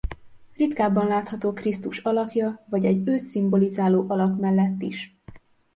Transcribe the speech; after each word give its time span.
Ritkábban 0.55 1.07
látható 1.07 1.53
Krisztus 1.53 1.97
alakja 1.97 2.65
vagy 2.69 2.85
egy 2.85 3.07
őt 3.07 3.23
szimbolizáló 3.23 4.05
alak 4.07 4.39
mellett 4.39 4.81
is. 4.81 5.17